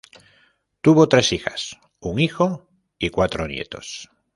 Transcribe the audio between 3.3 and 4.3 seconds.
nietos.